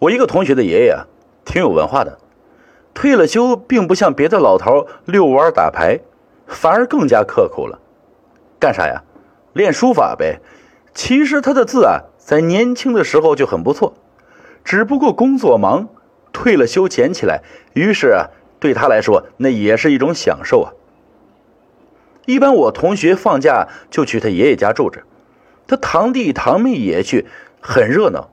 [0.00, 1.06] 我一个同学的爷爷啊，
[1.44, 2.18] 挺有文化的，
[2.94, 6.00] 退了休并不像别的老头遛弯打牌，
[6.46, 7.78] 反而更加刻苦了。
[8.58, 9.02] 干啥呀？
[9.52, 10.40] 练书法呗。
[10.94, 13.92] 其实他的字啊，在年轻的时候就很不错，
[14.64, 15.88] 只不过工作忙，
[16.32, 17.42] 退了休捡起来，
[17.74, 20.72] 于是啊，对他来说那也是一种享受啊。
[22.24, 25.02] 一般我同学放假就去他爷爷家住着，
[25.66, 27.26] 他堂弟堂妹也去，
[27.60, 28.30] 很热闹。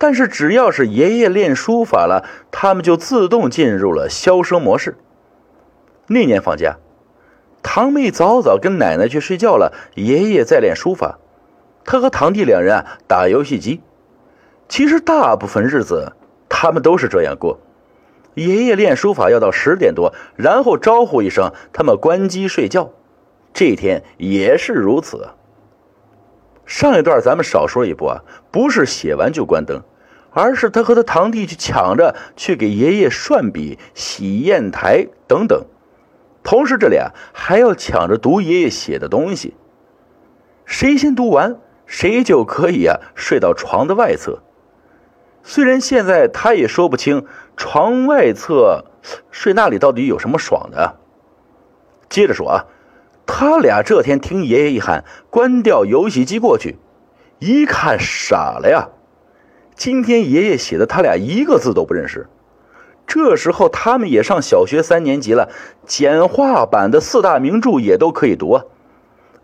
[0.00, 4.96] 但是只要是爷爷练书法了，他们就自动进入了消声模式。
[6.06, 6.78] 那年放假，
[7.62, 11.18] 堂妹早早跟奶奶去睡觉了，爷爷在练书法，
[11.84, 13.82] 他和堂弟两人啊打游戏机。
[14.70, 16.14] 其实大部分日子
[16.48, 17.60] 他们都是这样过，
[18.32, 22.90] 爷爷练书法要到十点多，然后招呼一声，他们关机睡觉。
[23.52, 25.28] 这天也是如此。
[26.70, 29.82] 上一段咱们少说一步啊，不是写完就关灯，
[30.30, 35.66] 而是他和他堂弟去抢着去给爷爷涮笔、洗砚台等等，
[36.44, 39.54] 同时这俩还要抢着读爷爷写的东西。
[40.64, 44.38] 谁先读完，谁就可以啊睡到床的外侧。
[45.42, 48.84] 虽然现在他也说不清床外侧
[49.32, 50.94] 睡那里到底有什么爽的。
[52.08, 52.66] 接着说啊。
[53.32, 56.78] 他俩这天听爷爷一喊关掉游戏机过去，
[57.38, 58.88] 一看傻了呀！
[59.76, 62.26] 今天爷爷写的，他俩一个字都不认识。
[63.06, 65.48] 这时候他们也上小学三年级了，
[65.86, 68.64] 简化版的四大名著也都可以读啊，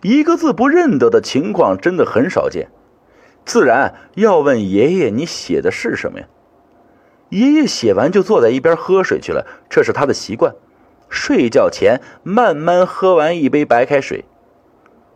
[0.02, 2.68] 一个字不认得的情况真的很少见。
[3.44, 6.26] 自然要问爷爷你写的是什么呀？
[7.28, 10.56] 爷爷写完就坐在一边喝水去了，这是他的习惯。
[11.08, 14.24] 睡觉前慢慢喝完一杯白开水，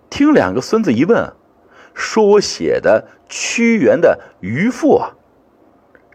[0.08, 1.32] 听两个孙子一问，
[1.94, 5.16] 说我写的屈原的《渔父》啊，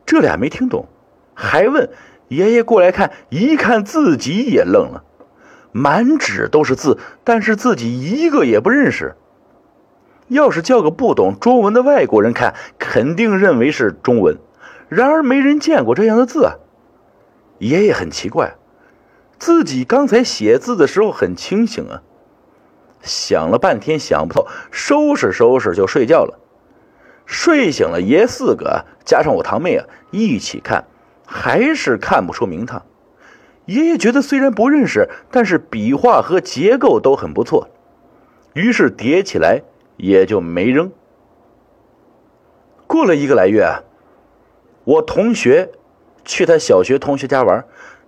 [0.06, 0.88] 这俩没听懂，
[1.34, 1.90] 还问
[2.30, 5.04] 爷爷过来看，一看自己也愣了，
[5.72, 9.16] 满纸都是字，但是自己一个也不认识。
[10.28, 14.40] 要是叫个不懂中文的外国人看，肯定认为是中文，
[14.90, 16.56] 然而没人见过这样的字啊。
[17.60, 18.56] 爷爷很奇怪。
[19.46, 22.02] 自己刚才写字的时候很清醒啊，
[23.04, 26.40] 想了半天想不透，收拾收拾就睡觉了。
[27.28, 30.86] 睡醒了，爷四个加上我堂妹啊一起看，
[31.28, 32.88] 还是看不出名堂。
[33.66, 37.70] 爷爷觉得虽然不认识，但是笔画和结构都很不错，
[38.54, 39.62] 于是叠起来
[39.96, 40.92] 也就没扔。
[42.88, 43.84] 过了一个来月，啊
[44.86, 45.70] 我同学
[46.24, 47.64] 去他小学同学家玩。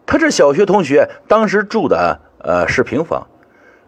[0.07, 3.28] 他这小学同学当时住的呃是平房，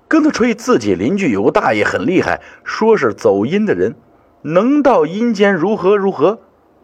[0.10, 3.96] 跟他吹自己邻居有个大爷很厉害，说是走阴的人，
[4.42, 6.40] 能到阴间如何如何，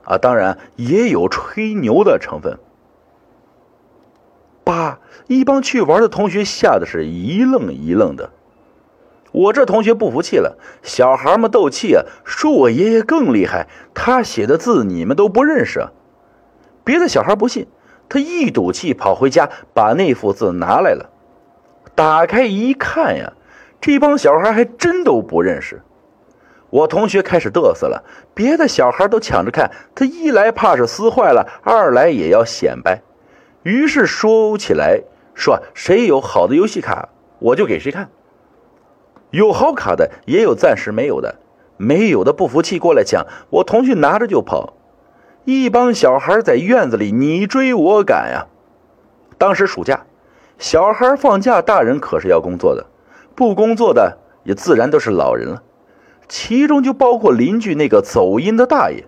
[0.06, 2.58] 啊，当然也有吹牛的成分。
[4.64, 8.32] 把一帮去玩的同学吓得是一愣一愣的。
[9.34, 15.90] 我这同学不服气了，小孩们斗气啊，说我爷爷更厉害，他写的字你们都不认识。
[16.86, 17.68] 别的小孩不信。
[18.08, 21.10] 他一赌气跑回家，把那幅字拿来了，
[21.96, 23.34] 打开一看呀，
[23.82, 25.82] 这帮小孩还真都不认识。
[26.70, 33.02] 我同学开始嘚瑟了，别的小孩都抢着看，他一来怕是撕坏了，二来也要显摆，
[33.64, 35.02] 于是说起来
[35.34, 38.10] 说谁有好的游戏卡，我就给谁看。
[39.32, 41.36] 有好卡的，也有暂时没有的，
[41.78, 44.75] 没有的不服气过来抢，我同学拿着就跑。
[45.46, 48.48] 一帮小孩在院子里你追我赶呀。
[49.38, 50.06] 当时暑假，
[50.58, 52.88] 小孩放假，大人可是要工作的，
[53.36, 55.62] 不工作的也自然都是老人了。
[56.28, 59.06] 其中就包括邻居那个走音的大爷，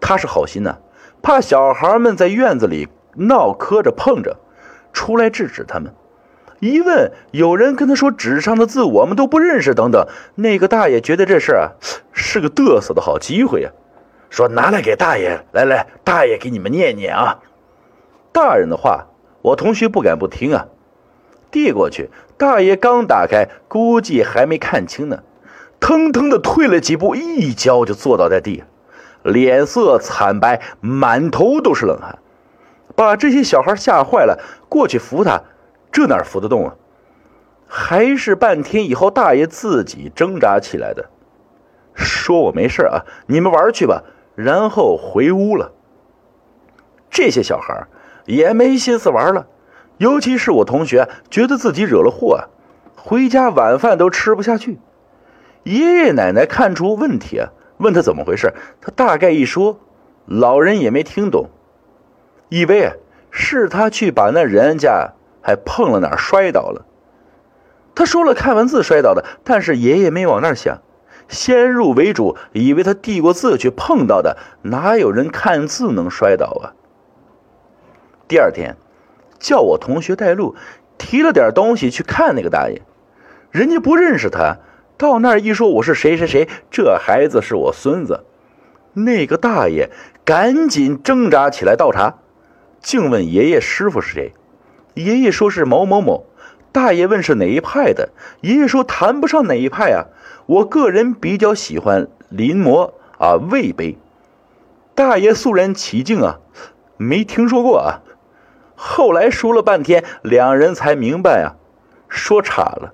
[0.00, 0.78] 他是好心呐，
[1.20, 4.38] 怕小孩们在院子里闹磕着碰着，
[4.94, 5.92] 出来制止他们。
[6.60, 10.06] 一问，有人跟他说纸上的字我们都不认识等等。
[10.36, 11.72] 那个大爷觉得这事啊
[12.12, 13.70] 是个嘚瑟的好机会呀。
[14.30, 17.40] 说拿来给大爷，来来，大爷给你们念念啊！
[18.32, 19.06] 大人的话，
[19.42, 20.66] 我同学不敢不听啊。
[21.50, 25.22] 递过去，大爷刚打开，估计还没看清呢，
[25.78, 28.64] 腾腾的退了几步，一脚就坐倒在地，
[29.22, 32.18] 脸色惨白，满头都是冷汗，
[32.96, 34.42] 把这些小孩吓坏了。
[34.68, 35.42] 过去扶他，
[35.92, 36.74] 这哪扶得动啊？
[37.68, 41.08] 还是半天以后，大爷自己挣扎起来的，
[41.94, 44.02] 说我没事啊，你们玩去吧。
[44.34, 45.72] 然后回屋了。
[47.10, 47.86] 这些小孩
[48.26, 49.46] 也没心思玩了，
[49.98, 52.48] 尤其是我同学，觉得自己惹了祸啊，
[52.96, 54.78] 回家晚饭都吃不下去。
[55.62, 59.78] 爷爷奶奶看出问题啊，问他怎么回事，他大概一说，
[60.26, 61.48] 老人也没听懂，
[62.48, 62.92] 以为
[63.30, 66.84] 是他去把那人家还碰了哪儿摔倒了。
[67.94, 70.82] 他说了看文字摔倒的，但是爷爷没往那儿想，
[71.28, 76.72] 先入为主，以为他递过字去碰到的，哪有人看字能摔倒啊？
[78.28, 78.76] 第二天，
[79.38, 80.54] 叫我同学带路，
[80.98, 82.82] 提了点东西去看那个大爷，
[83.50, 84.58] 人家不认识他，
[84.96, 88.24] 到那儿一说我是谁谁谁，这孩子是我孙子，
[88.92, 89.90] 那个大爷
[90.24, 92.18] 赶紧挣扎起来倒茶，
[92.80, 94.34] 竟问爷爷师傅是谁，
[94.94, 96.26] 爷爷说是某某某。
[96.74, 98.08] 大爷问是哪一派的，
[98.40, 100.06] 爷爷说谈不上哪一派啊，
[100.46, 103.96] 我个人比较喜欢临摹啊魏碑。
[104.96, 106.40] 大爷肃然起敬啊，
[106.96, 108.02] 没听说过啊。
[108.74, 111.54] 后来说了半天，两人才明白啊，
[112.08, 112.92] 说岔了。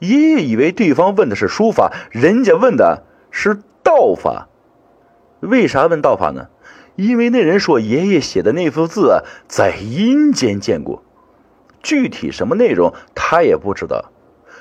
[0.00, 4.48] 爷爷以为对方问的是书法，人家问的是道法。
[5.38, 6.48] 为啥问道法呢？
[6.96, 11.04] 因为那人说爷爷写的那幅字啊，在阴间见过。
[11.82, 14.12] 具体什么内容他也不知道，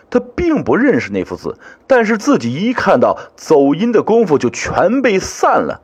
[0.09, 5.81] 他并不认识那幅字，但是自己一看到走音的功夫就全被散了。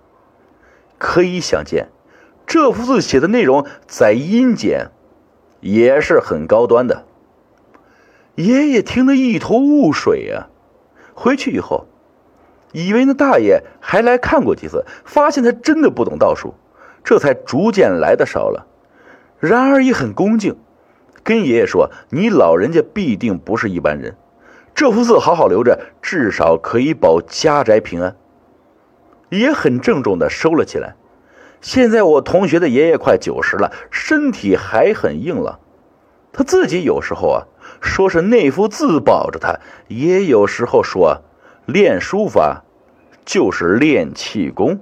[0.97, 1.89] 可以想见，
[2.45, 4.91] 这幅字写的内容在阴间
[5.59, 7.05] 也是很高端的。
[8.35, 10.47] 爷爷听得一头雾水呀，
[11.13, 11.87] 回去以后，
[12.71, 16.53] 以为那大爷还来看过几次，发现他真的不懂道术，
[17.03, 18.65] 这才逐渐来的少了。
[19.39, 20.55] 然而也很恭敬。
[21.23, 24.15] 跟爷爷说：“你老人家必定不是一般人，
[24.75, 28.15] 这幅字好好留着，至少可以保家宅平安。”
[29.29, 30.95] 也很郑重的收了起来。
[31.61, 35.59] 现在我同学的爷爷快九十了，身体还很硬朗。
[36.31, 37.47] 他自己有时候啊，
[37.79, 41.21] 说是那幅字保着他；也有时候说，
[41.65, 42.63] 练书法
[43.23, 44.81] 就是练气功，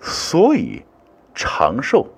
[0.00, 0.82] 所以
[1.34, 2.08] 长寿。